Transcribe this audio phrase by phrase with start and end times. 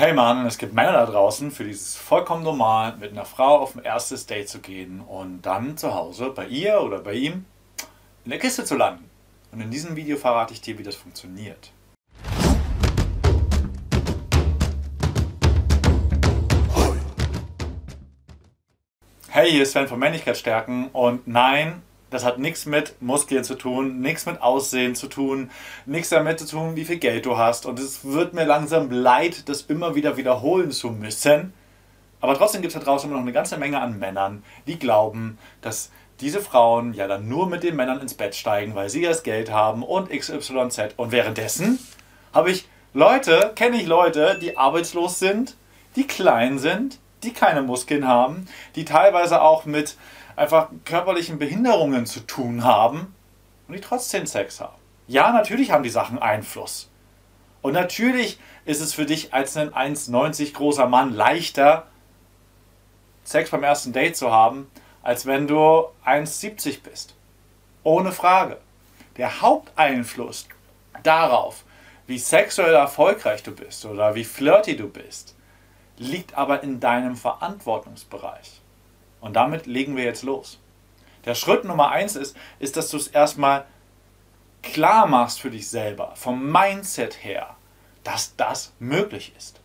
[0.00, 3.74] Hey Mann, es gibt Männer da draußen, für dieses vollkommen normal, mit einer Frau auf
[3.74, 7.46] ein erstes Date zu gehen und dann zu Hause bei ihr oder bei ihm
[8.24, 9.10] in der Kiste zu landen.
[9.50, 11.72] Und in diesem Video verrate ich dir, wie das funktioniert.
[19.30, 24.00] Hey, hier ist Sven von Männlichkeitsstärken und nein, das hat nichts mit Muskeln zu tun,
[24.00, 25.50] nichts mit Aussehen zu tun,
[25.86, 27.66] nichts damit zu tun, wie viel Geld du hast.
[27.66, 31.52] Und es wird mir langsam leid, das immer wieder wiederholen zu müssen.
[32.20, 35.38] Aber trotzdem gibt es da draußen immer noch eine ganze Menge an Männern, die glauben,
[35.60, 35.90] dass
[36.20, 39.52] diese Frauen ja dann nur mit den Männern ins Bett steigen, weil sie das Geld
[39.52, 40.94] haben und XYZ.
[40.96, 41.78] Und währenddessen
[42.32, 45.56] habe ich Leute, kenne ich Leute, die arbeitslos sind,
[45.94, 49.96] die klein sind, die keine Muskeln haben, die teilweise auch mit
[50.38, 53.14] einfach körperlichen Behinderungen zu tun haben
[53.66, 54.78] und die trotzdem Sex haben.
[55.08, 56.88] Ja, natürlich haben die Sachen Einfluss.
[57.60, 61.86] Und natürlich ist es für dich als ein 1,90 großer Mann leichter,
[63.24, 64.70] Sex beim ersten Date zu haben,
[65.02, 67.14] als wenn du 1,70 bist.
[67.82, 68.58] Ohne Frage.
[69.16, 70.46] Der Haupteinfluss
[71.02, 71.64] darauf,
[72.06, 75.34] wie sexuell erfolgreich du bist oder wie flirty du bist,
[75.96, 78.60] liegt aber in deinem Verantwortungsbereich.
[79.20, 80.58] Und damit legen wir jetzt los.
[81.24, 83.66] Der Schritt Nummer eins ist, ist, dass du es erstmal
[84.62, 87.56] klar machst für dich selber, vom Mindset her,
[88.04, 89.60] dass das möglich ist.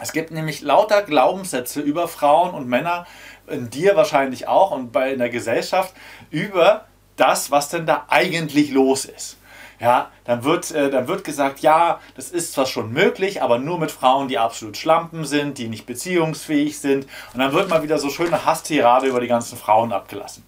[0.00, 3.06] Es gibt nämlich lauter Glaubenssätze über Frauen und Männer,
[3.46, 5.94] in dir wahrscheinlich auch und bei in der Gesellschaft,
[6.30, 9.39] über das, was denn da eigentlich los ist
[9.80, 13.78] ja, dann wird, äh, dann wird gesagt, ja, das ist zwar schon möglich, aber nur
[13.78, 17.06] mit Frauen, die absolut Schlampen sind, die nicht beziehungsfähig sind.
[17.32, 20.44] Und dann wird mal wieder so schöne Hasstirade über die ganzen Frauen abgelassen.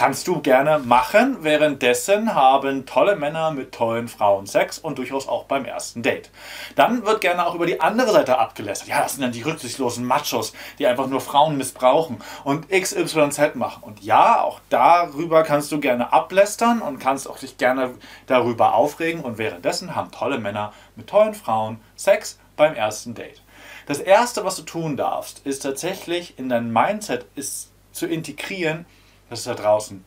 [0.00, 1.44] Kannst du gerne machen.
[1.44, 6.30] Währenddessen haben tolle Männer mit tollen Frauen Sex und durchaus auch beim ersten Date.
[6.74, 8.88] Dann wird gerne auch über die andere Seite abgelästert.
[8.88, 13.82] Ja, das sind dann die rücksichtslosen Machos, die einfach nur Frauen missbrauchen und XYZ machen.
[13.82, 17.90] Und ja, auch darüber kannst du gerne ablästern und kannst auch dich gerne
[18.26, 19.20] darüber aufregen.
[19.20, 23.42] Und währenddessen haben tolle Männer mit tollen Frauen Sex beim ersten Date.
[23.84, 28.86] Das erste, was du tun darfst, ist tatsächlich in dein Mindset ist zu integrieren,
[29.30, 30.04] dass es da draußen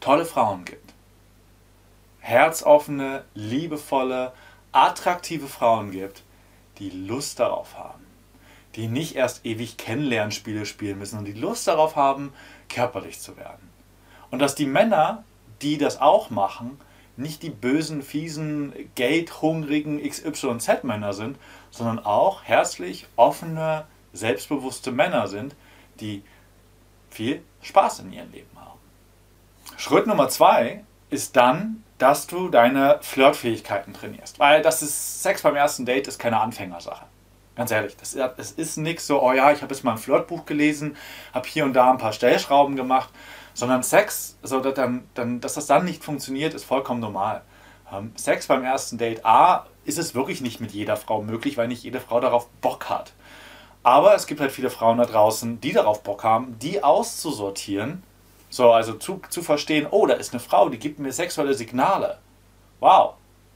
[0.00, 0.94] tolle Frauen gibt.
[2.20, 4.32] Herzoffene, liebevolle,
[4.72, 6.24] attraktive Frauen gibt,
[6.78, 8.06] die Lust darauf haben.
[8.74, 12.32] Die nicht erst ewig Kennenlernspiele spielen müssen und die Lust darauf haben,
[12.68, 13.70] körperlich zu werden.
[14.30, 15.24] Und dass die Männer,
[15.62, 16.78] die das auch machen,
[17.16, 21.36] nicht die bösen, fiesen, geldhungrigen XYZ-Männer sind,
[21.70, 25.56] sondern auch herzlich offene, selbstbewusste Männer sind,
[26.00, 26.22] die
[27.10, 28.78] viel Spaß in ihrem Leben haben.
[29.76, 34.38] Schritt Nummer zwei ist dann, dass du deine Flirtfähigkeiten trainierst.
[34.38, 37.06] Weil das ist Sex beim ersten Date ist keine Anfängersache.
[37.56, 40.46] Ganz ehrlich, das, das ist nichts so, oh ja, ich habe jetzt mal ein Flirtbuch
[40.46, 40.96] gelesen,
[41.34, 43.10] habe hier und da ein paar Stellschrauben gemacht,
[43.52, 47.42] sondern Sex, so dass, dann, dann, dass das dann nicht funktioniert, ist vollkommen normal.
[47.92, 51.66] Ähm, Sex beim ersten Date, A, ist es wirklich nicht mit jeder Frau möglich, weil
[51.66, 53.12] nicht jede Frau darauf Bock hat.
[53.88, 58.02] Aber es gibt halt viele Frauen da draußen, die darauf Bock haben, die auszusortieren.
[58.50, 62.18] So, also zu, zu verstehen, oh, da ist eine Frau, die gibt mir sexuelle Signale.
[62.80, 63.14] Wow,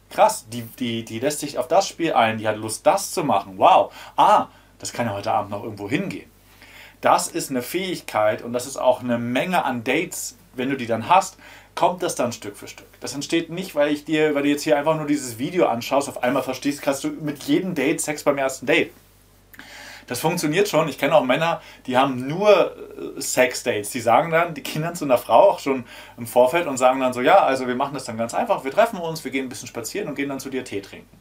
[0.09, 3.25] krass, die, die, die lässt sich auf das Spiel ein, die hat Lust, das zu
[3.25, 3.59] machen.
[3.59, 4.47] Wow, ah,
[4.78, 6.31] das kann ja heute Abend noch irgendwo hingehen.
[7.03, 10.87] Das ist eine Fähigkeit und das ist auch eine Menge an Dates, wenn du die
[10.87, 11.37] dann hast,
[11.75, 12.88] kommt das dann Stück für Stück.
[13.00, 16.09] Das entsteht nicht, weil ich dir, weil du jetzt hier einfach nur dieses Video anschaust,
[16.09, 18.92] auf einmal verstehst, kannst du mit jedem Date Sex beim ersten Date.
[20.06, 20.88] Das funktioniert schon.
[20.88, 22.76] Ich kenne auch Männer, die haben nur
[23.16, 23.90] äh, Sex-Dates.
[23.90, 25.84] Die sagen dann, die dann zu einer Frau auch schon
[26.16, 28.64] im Vorfeld und sagen dann so, ja, also wir machen das dann ganz einfach.
[28.64, 31.18] Wir treffen uns, wir gehen ein bisschen spazieren und gehen dann zu dir Tee trinken.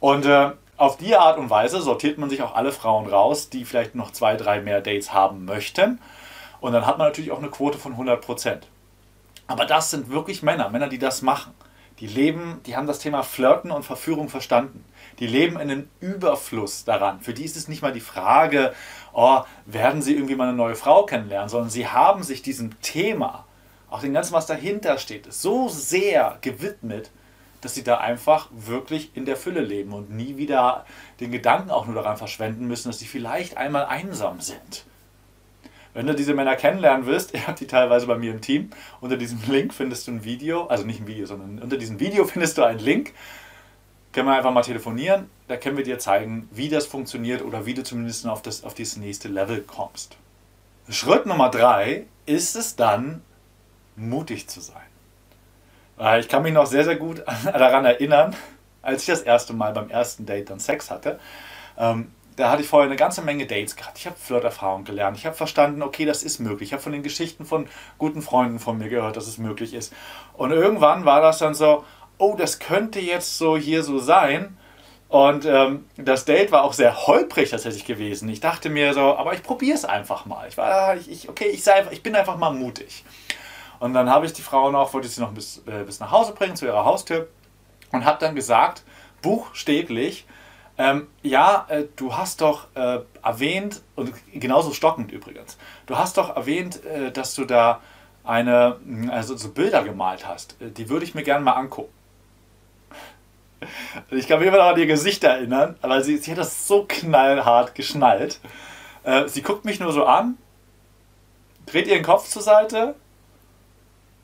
[0.00, 3.64] Und äh, auf die Art und Weise sortiert man sich auch alle Frauen raus, die
[3.64, 6.00] vielleicht noch zwei, drei mehr Dates haben möchten.
[6.60, 8.60] Und dann hat man natürlich auch eine Quote von 100%.
[9.46, 11.52] Aber das sind wirklich Männer, Männer, die das machen.
[12.00, 14.84] Die leben, die haben das Thema Flirten und Verführung verstanden.
[15.18, 17.20] Die leben in einem Überfluss daran.
[17.20, 18.72] Für die ist es nicht mal die Frage,
[19.12, 23.44] oh, werden sie irgendwie mal eine neue Frau kennenlernen, sondern sie haben sich diesem Thema,
[23.90, 27.10] auch dem Ganzen, was dahinter steht, so sehr gewidmet,
[27.60, 30.86] dass sie da einfach wirklich in der Fülle leben und nie wieder
[31.20, 34.86] den Gedanken auch nur daran verschwenden müssen, dass sie vielleicht einmal einsam sind.
[35.92, 38.70] Wenn du diese Männer kennenlernen willst, ihr habt die teilweise bei mir im Team,
[39.00, 42.24] unter diesem Link findest du ein Video, also nicht ein Video, sondern unter diesem Video
[42.26, 43.12] findest du einen Link.
[44.12, 47.74] Können wir einfach mal telefonieren, da können wir dir zeigen, wie das funktioniert oder wie
[47.74, 50.16] du zumindest auf, das, auf dieses nächste Level kommst.
[50.88, 53.22] Schritt Nummer drei ist es dann,
[53.94, 54.82] mutig zu sein.
[56.18, 58.34] Ich kann mich noch sehr, sehr gut daran erinnern,
[58.82, 61.20] als ich das erste Mal beim ersten Date dann Sex hatte,
[61.76, 62.10] ähm,
[62.40, 63.98] da hatte ich vorher eine ganze Menge Dates gehabt.
[63.98, 65.16] Ich habe Flirterfahrung gelernt.
[65.16, 66.70] Ich habe verstanden, okay, das ist möglich.
[66.70, 69.92] Ich habe von den Geschichten von guten Freunden von mir gehört, dass es möglich ist.
[70.34, 71.84] Und irgendwann war das dann so,
[72.18, 74.56] oh, das könnte jetzt so hier so sein.
[75.08, 78.28] Und ähm, das Date war auch sehr holprig tatsächlich gewesen.
[78.28, 80.48] Ich dachte mir so, aber ich probiere es einfach mal.
[80.48, 83.04] Ich war, ich, ich, okay, ich, sei ich bin einfach mal mutig.
[83.80, 86.32] Und dann habe ich die Frau noch, wollte sie noch bis, äh, bis nach Hause
[86.32, 87.28] bringen, zu ihrer Haustür.
[87.92, 88.84] Und habe dann gesagt,
[89.20, 90.26] buchstäblich,
[90.80, 96.34] ähm, ja, äh, du hast doch äh, erwähnt, und genauso stockend übrigens, du hast doch
[96.34, 97.82] erwähnt, äh, dass du da
[98.24, 98.78] eine,
[99.10, 100.56] also so Bilder gemalt hast.
[100.58, 101.92] Äh, die würde ich mir gerne mal angucken.
[104.10, 106.86] Ich kann mich immer noch an ihr Gesicht erinnern, aber sie, sie hat das so
[106.88, 108.40] knallhart geschnallt.
[109.02, 110.38] Äh, sie guckt mich nur so an,
[111.66, 112.94] dreht ihren Kopf zur Seite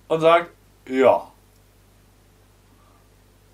[0.08, 0.52] und sagt,
[0.88, 1.30] ja.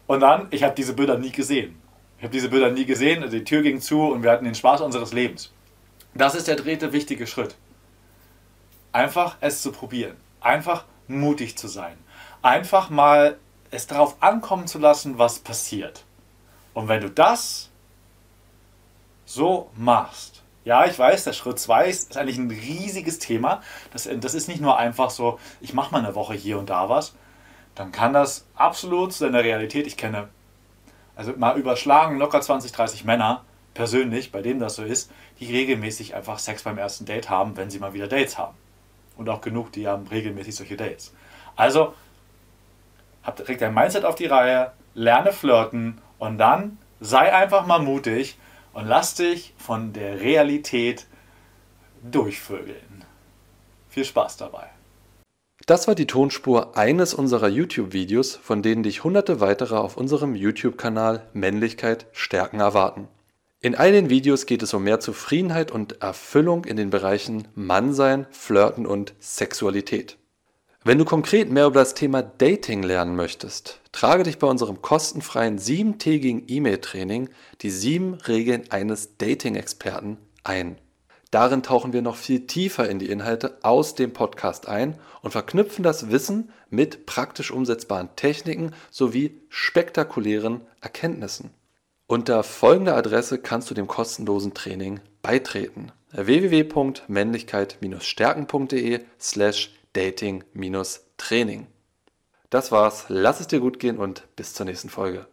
[0.06, 1.81] Und dann, ich habe diese Bilder nie gesehen.
[2.22, 4.80] Ich habe diese Bilder nie gesehen, die Tür ging zu und wir hatten den Spaß
[4.80, 5.50] unseres Lebens.
[6.14, 7.56] Das ist der dritte wichtige Schritt.
[8.92, 10.16] Einfach es zu probieren.
[10.40, 11.98] Einfach mutig zu sein.
[12.40, 13.38] Einfach mal
[13.72, 16.04] es darauf ankommen zu lassen, was passiert.
[16.74, 17.70] Und wenn du das
[19.24, 23.62] so machst, ja, ich weiß, der Schritt 2 ist eigentlich ein riesiges Thema.
[23.92, 26.88] Das, das ist nicht nur einfach so, ich mache mal eine Woche hier und da
[26.88, 27.16] was.
[27.74, 30.28] Dann kann das absolut zu deiner Realität, ich kenne,
[31.16, 33.44] also mal überschlagen, locker 20, 30 Männer
[33.74, 35.10] persönlich, bei denen das so ist,
[35.40, 38.56] die regelmäßig einfach Sex beim ersten Date haben, wenn sie mal wieder Dates haben.
[39.16, 41.14] Und auch genug, die haben regelmäßig solche Dates.
[41.56, 41.94] Also
[43.22, 48.38] hab, reg dein Mindset auf die Reihe, lerne flirten und dann sei einfach mal mutig
[48.72, 51.06] und lass dich von der Realität
[52.02, 53.04] durchvögeln.
[53.88, 54.68] Viel Spaß dabei.
[55.66, 61.28] Das war die Tonspur eines unserer YouTube-Videos, von denen dich hunderte weitere auf unserem YouTube-Kanal
[61.34, 63.06] Männlichkeit stärken erwarten.
[63.60, 68.26] In all den Videos geht es um mehr Zufriedenheit und Erfüllung in den Bereichen Mannsein,
[68.32, 70.18] Flirten und Sexualität.
[70.82, 75.58] Wenn du konkret mehr über das Thema Dating lernen möchtest, trage dich bei unserem kostenfreien
[75.58, 77.28] siebentägigen E-Mail-Training
[77.60, 80.76] die sieben Regeln eines Dating-Experten ein.
[81.32, 85.82] Darin tauchen wir noch viel tiefer in die Inhalte aus dem Podcast ein und verknüpfen
[85.82, 91.48] das Wissen mit praktisch umsetzbaren Techniken sowie spektakulären Erkenntnissen.
[92.06, 101.66] Unter folgender Adresse kannst du dem kostenlosen Training beitreten: www.männlichkeit-stärken.de slash Dating-Training.
[102.50, 105.26] Das war's, lass es dir gut gehen und bis zur nächsten Folge.